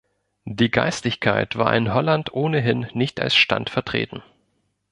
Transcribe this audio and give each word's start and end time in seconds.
Die 0.47 0.71
Geistlichkeit 0.71 1.57
war 1.57 1.75
in 1.75 1.93
Holland 1.93 2.33
ohnehin 2.33 2.87
nicht 2.93 3.19
als 3.19 3.35
Stand 3.35 3.69
vertreten. 3.69 4.23